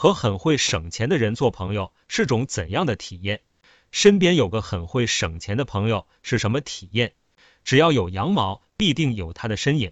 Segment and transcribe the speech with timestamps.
[0.00, 3.40] 和很会省钱的人做朋友是种怎样的体验？
[3.90, 7.14] 身边有个很会省钱的朋友是什么体验？
[7.64, 9.90] 只要有羊毛，必定有他的身影。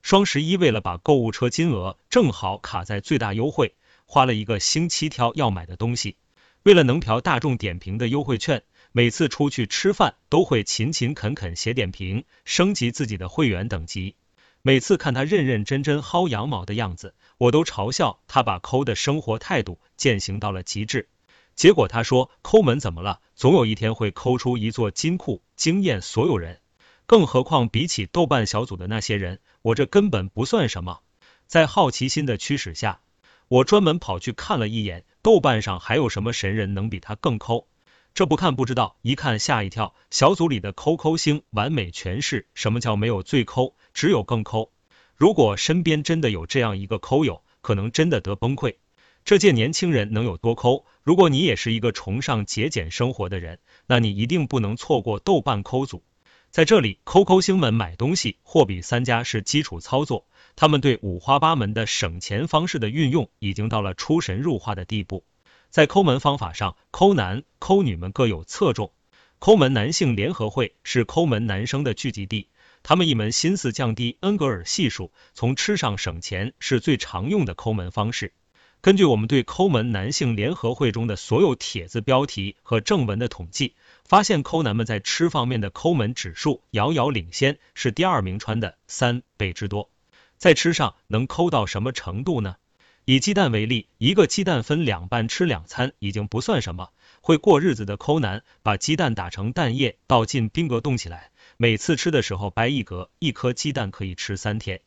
[0.00, 3.74] 双十一为了把购物车金额正好卡在最大优惠，
[4.06, 6.14] 花了一个星期挑要买的东西。
[6.62, 8.62] 为了能嫖大众点评的优惠券，
[8.92, 14.14] 每次出去吃饭都会勤勤恳恳写点评，升级自己的会员等级。
[14.62, 21.08] 每次看他认认真真薅羊毛的样子，我都嘲笑他把抠的生活态度践行到了极致。
[21.54, 23.20] 结果他说抠门怎么了？
[23.34, 26.60] 总有一天会抠出一座金库，惊艳所有人。
[27.06, 31.00] 更何况比起豆瓣小组的那些人，我这根本不算什么。
[31.46, 33.00] 在好奇心的驱使下，
[33.48, 37.66] 我专门跑去看了一眼豆瓣上还有什么神人能比他更抠。
[38.14, 39.94] 这不看不知道，一看吓一跳。
[40.10, 44.70] 小组里的抠抠星完美诠释什么叫没有最抠，只有更抠。
[45.18, 48.76] 如果身边真的有这样一个抠友，可能真的得崩溃。
[49.24, 50.84] 这届年轻人能有多抠？
[51.02, 56.04] 如果你也是一个崇尚节俭生活的人，那你一定不能错过豆瓣抠组。
[56.50, 65.24] 在这里，抠抠星们买东西货比三家是基础操作，他们对五花八门的省钱方式的运用已经到了出神入化的地步。
[65.68, 68.92] 在抠门方法上，抠男抠女们各有侧重。
[69.40, 72.48] 抠门男性联合会是抠门男生的聚集地，
[72.88, 78.32] 他们一门心思降低恩格尔系数，从吃上省钱是最常用的抠门方式。
[78.80, 83.74] 根据我们对抠门男性联合会中的所有帖子标题和正文的统计。
[84.06, 89.90] 发现抠男们在吃方面的抠门指数遥遥领先，是第二名川的三倍之多。
[90.38, 92.56] 在吃上能抠到什么程度呢？
[93.04, 96.88] 以鸡蛋为例，一个鸡蛋分两半吃两餐已经不算什么。
[97.20, 104.80] 会过日子的抠男，把鸡蛋打成蛋液，倒进冰格冻起来，每次吃的时候掰一格，一颗鸡蛋可以吃三天。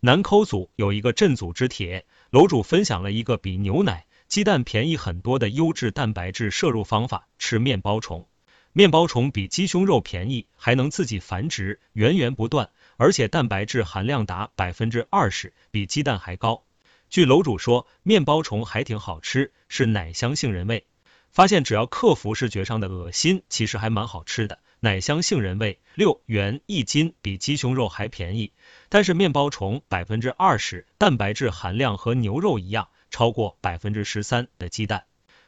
[0.00, 8.26] 南抠组有一个镇组之帖，楼主分享了一个比牛奶、鸡蛋便宜很多的优质蛋白质摄入方法：吃面包虫。
[8.72, 16.64] 面包虫比鸡胸肉便宜，还能自己繁殖，源源不断，而且蛋白质含量达百分之二十，比鸡蛋还高。
[17.08, 20.88] 据楼主说，面包虫还挺好吃，是奶香杏仁味。
[21.30, 24.58] 发现只要克服视觉上的恶心，其实还蛮好吃的。
[24.80, 28.52] 奶香杏仁味六元一斤，比鸡胸肉还便宜。
[28.88, 35.04] 但是面包虫百分之二十，蛋白质含量和牛肉一样，超过百分之十三的鸡蛋。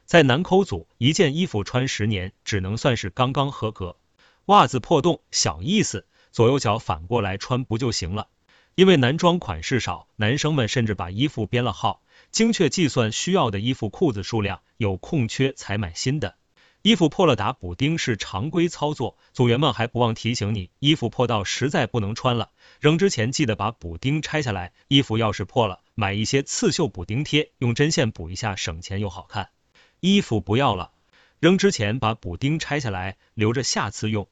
[0.06, 3.96] 在男抠组，一件衣服穿十年只能算是刚刚合格。
[4.46, 8.28] 袜子破洞小意思，左右脚反过来穿不就行了？
[8.74, 12.00] 因为男装款式少，男生们甚至把衣服编了号，
[12.30, 16.36] 精确计算需要的衣服裤子数量，有空缺才买新的。
[16.88, 22.48] 衣服破了打补丁是常规操作，组员们还不忘提醒你，衣服破到实在不能穿了，
[22.80, 24.72] 扔之前记得把补丁拆下来。
[24.88, 29.50] 衣服要是破了，买一些刺绣补丁贴，用针线补一下，省钱又好看。
[30.00, 30.92] 衣服不要了，
[31.40, 34.26] 扔之前把补丁拆下来，留着下次用。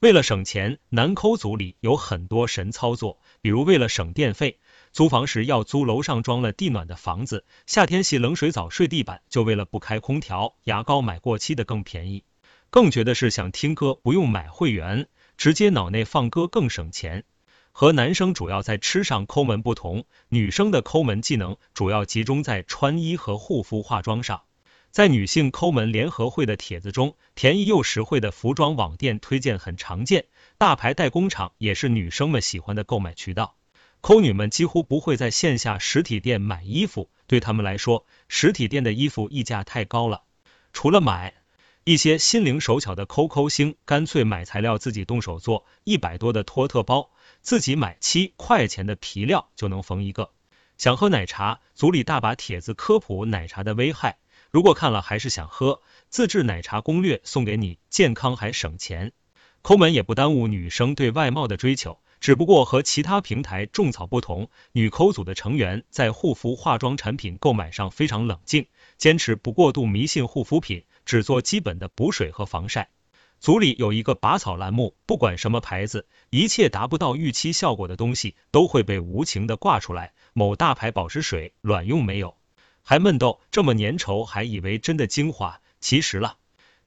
[0.00, 4.58] 为了省钱，男抠组里有很多神操作，比如为了省电费，
[4.92, 10.56] 租房时要租楼上装了地暖的房子，夏天洗冷水澡睡地板，就为了不开空调。
[10.64, 12.24] 牙膏买过期的更便宜。
[12.70, 17.24] 更绝的是想听歌不用买会员，直接脑内放歌更省钱。
[17.72, 24.42] 和男生主要在吃上抠门不同，女生的抠门技能主要集中在穿衣和护肤化妆上。
[24.90, 30.26] 在女性抠门联合会的帖子中，便宜又实惠的服装网店推荐很常见，
[30.58, 33.54] 大牌代工厂也是女生们喜欢的购买渠道。
[34.00, 40.22] 抠女们几乎不会在线下实体店买衣服，对他们来说，实体店的衣服溢价太高了。
[40.72, 41.34] 除了买，
[41.84, 47.10] 一些心灵手巧的抠抠星干脆买材料自己动手做，一百多的托特包，
[47.42, 50.30] 自己买七块钱的皮料就能缝一个。
[50.78, 54.16] 想喝奶茶，组里大把帖子科普奶茶的危害。
[54.50, 59.12] 如果看了还是想喝，自制奶茶攻略送给你，健康还省钱。
[59.62, 68.66] 抠门也不耽误女生对外貌的追求，只不过和其他平台种草不同，女抠组的成员在护肤化妆产品购买上非常冷静，
[68.98, 72.90] 坚持不过度迷信护肤品，只做基本的补水和防晒。
[73.38, 80.12] 组里有一个拔草栏目，不管什么牌子，一切达不到预期效果的东西都会被无情的挂出来。
[80.34, 82.36] 某大牌保湿水卵用没有？
[82.82, 86.36] 还闷痘，这么粘稠，还以为真的精华，其实了，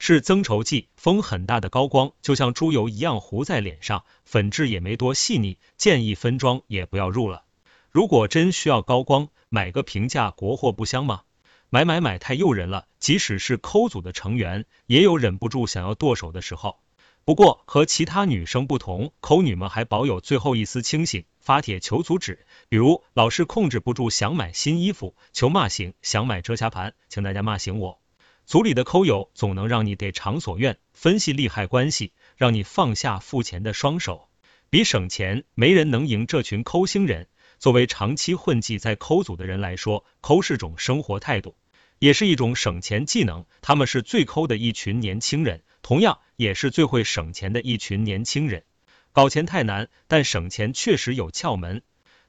[0.05, 7.45] 是增稠剂，风很大的高光，就像猪油一样糊在脸上，粉质也没多细腻，建议分装也不要入了。
[7.89, 11.21] 如果真需要高光，买个平价国货不香吗？
[11.69, 16.81] 买买买太诱人了，即使是抠组的成员，也有忍不住想要剁手的时候。
[17.23, 22.45] 不过和其他女生不同，抠女们还保有最后一丝清醒，发帖求阻止。
[22.67, 28.02] 比如老是控制不住想买新衣服，求骂醒；想买遮瑕盘，请大家骂醒我。
[28.45, 34.29] 组里的抠友总能让你得偿所愿，分析利害关系，让你放下付钱的双手。
[34.69, 37.27] 比省钱，没人能赢这群抠星人。
[37.59, 41.55] 作为长期混迹在抠组的人来说，抠是种生活态度，
[41.99, 43.45] 也是一种省钱技能。
[43.61, 45.63] 他们是最抠的一群年轻人。
[45.81, 48.63] 同样也是最会省钱的一群年轻人，
[49.11, 51.81] 搞钱太难，但省钱确实有窍门。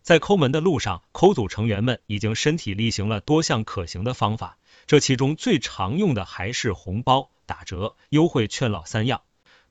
[0.02, 9.22] 在抠门的路上，抠组成员们已经身体力行了多项可行的方法，这其中最常用的还是红包、打折、优惠券老三样。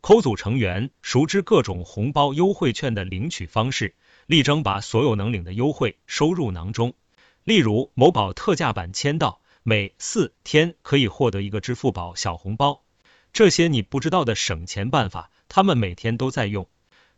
[0.01, 3.95] 抠组成员熟知各种红包优惠券的领取方式，
[4.25, 6.94] 力争把所有能领的优惠收入囊中。
[7.44, 12.83] 例如，某宝特价版签到，每四天可以获得一个支付宝小红包。
[13.31, 16.68] 这些你不知道的省钱办法，他们每天都在用。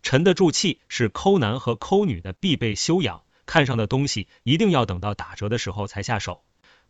[0.03, 6.43] 沉得住气是抠男和抠女的必备修养，看上的东西一定要等到打折的时候才下手。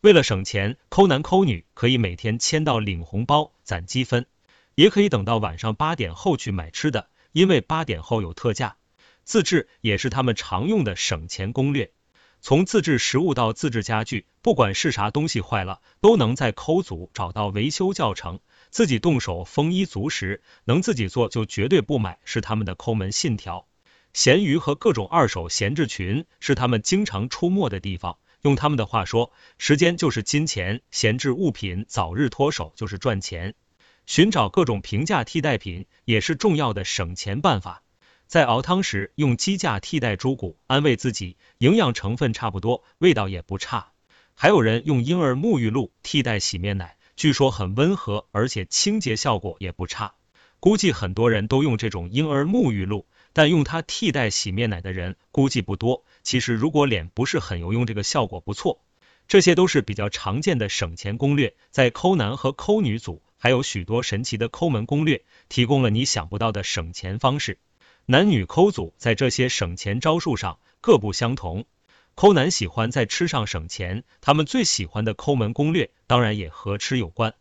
[0.05, 4.27] 为了省钱，抠男抠女可以每天签到领红包攒积分，
[4.75, 8.75] 也可以等到晚上八点后去买吃的，因为八点后有特价。
[9.23, 11.91] 自制也是他们常用的省钱攻略。
[12.39, 18.39] 从自制食物到自制家具，不管是啥东西坏了，都能在抠组找到维修教程。
[18.69, 23.65] 自己动手丰衣足食，能自己做就绝对不买，是他们的抠门信条。
[24.13, 28.19] 闲鱼和各种二手闲置群是他们经常出没的地方。
[28.45, 33.55] 用他们的话说，时间就是金钱，闲置物品早日脱手就是赚钱。
[34.05, 37.81] 寻找各种平价替代品也是重要的省钱办法。
[38.27, 43.93] 在熬汤时用鸡架替代猪骨，安慰自己营养成分差不多，味道也不差。
[44.35, 46.97] 还有人用婴儿沐浴露替代洗面奶。
[47.15, 50.13] 据说很温和，而且清洁效果也不差。
[50.59, 56.03] 估计很多人都用这种婴儿沐浴露，但用它替代洗面奶的人估计不多。
[56.25, 58.81] 其实如果脸不是很油，用这个效果不错。
[59.27, 67.59] 这些都是比较常见的省钱攻略，在抠男和抠女组还有许多神奇的抠门攻略，提供了你想不到的省钱方式。
[68.07, 71.65] 男女抠组在这些省钱招数上各不相同。
[72.15, 77.35] 抠男喜欢在吃上省钱，他们最喜欢的抠门攻略当然也和吃有关。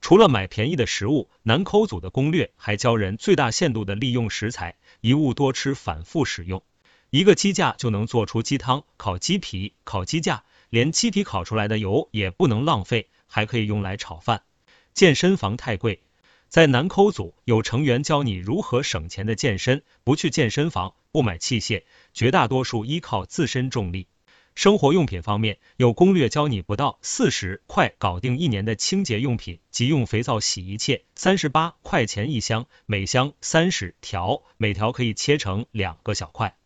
[0.00, 6.62] 除了买便宜的食物，男抠组的攻略还教人最大限度的利用食材，一物多吃，反复使用。
[7.10, 14.42] 一个鸡架就能做出鸡汤、烤鸡皮、烤鸡架，连鸡皮烤出来的油也不能浪费，还可以用来炒饭。
[14.92, 16.02] 健身房太贵，
[16.50, 24.06] 在男抠组有成员教你如何省钱的健身，不去健身房，不买器械，绝大多数依靠自身重力。
[24.54, 36.56] 生活用品方面，有攻略教你不到四十块搞定一年的清洁用品，即用肥皂洗一切，三十八块钱一箱，每箱三十条，每条可以切成两个小块，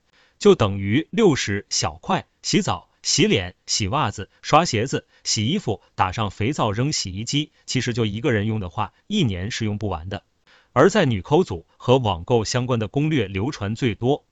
[0.43, 2.27] 就等于六十小块。
[2.43, 10.25] 洗澡、洗脸、洗袜子、刷鞋子、洗衣服，打上肥皂扔洗衣机，其实就一个人用的话，一年是用不完的。
[10.73, 14.25] 而在女抠组和网购相关的攻略流传最多。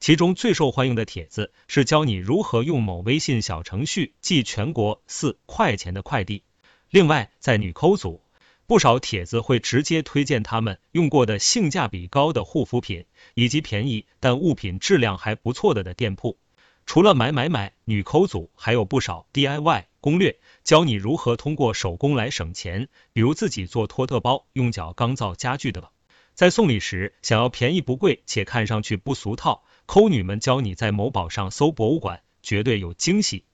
[0.00, 6.44] 其中最受欢迎的帖子是教你如何用某微信小程序寄全国四块钱的快递。
[6.88, 8.22] 另外，在女抠组，
[8.68, 16.36] 不少帖子会直接推荐他们用过的性价比高的护肤品，以及便宜但物品质量还不错的的店铺。
[16.84, 25.90] 除了买买买，女抠组还有不少 DIY 攻略，教你如何通过手工来省钱，比如自己做托特包，用脚钢造家具的。
[26.34, 29.64] 在送礼时，想要便宜不贵且看上去不俗套。
[29.86, 33.46] 抠女们教你在某宝上搜博物馆，绝对有惊喜。